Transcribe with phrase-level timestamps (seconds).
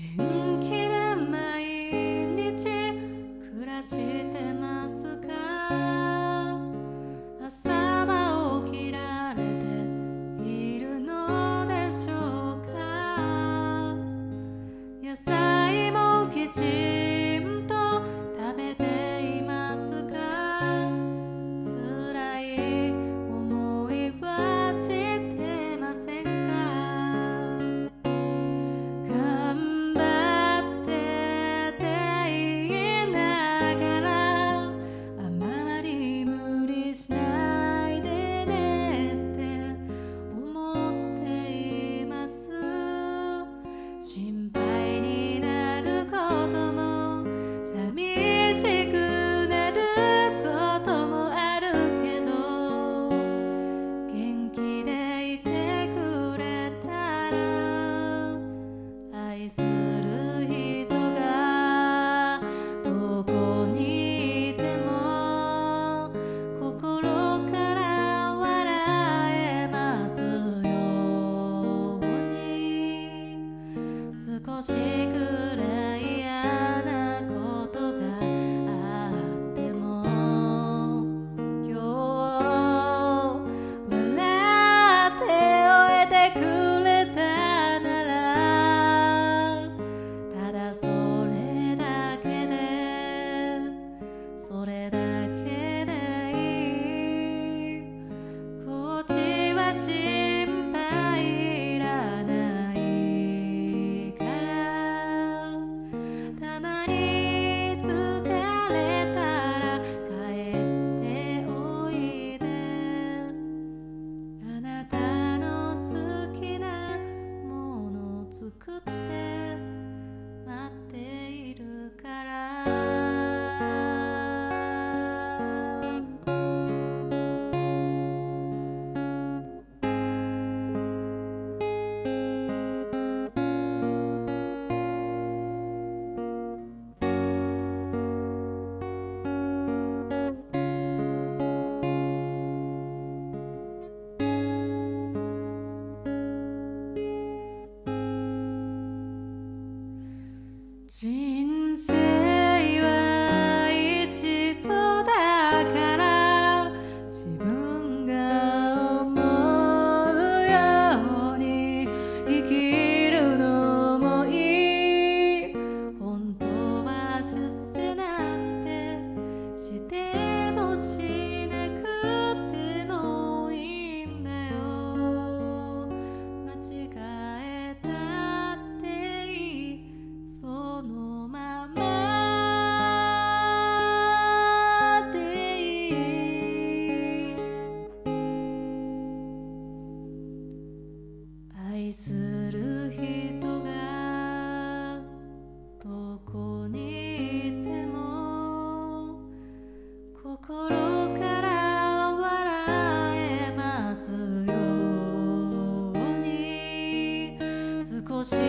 [0.00, 0.24] Okay.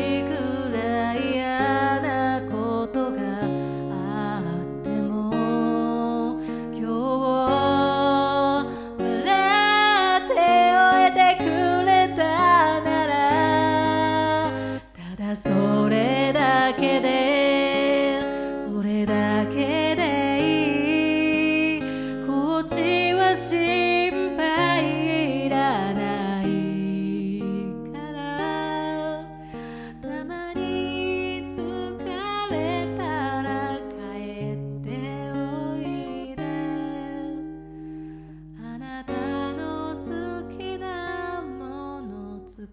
[0.00, 0.69] 一个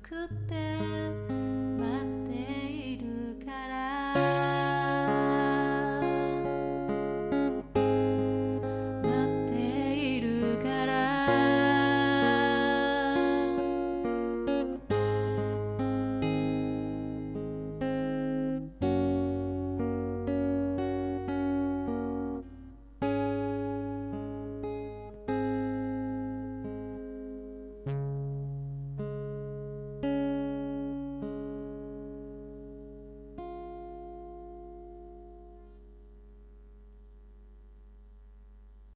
[0.06, 0.65] 作って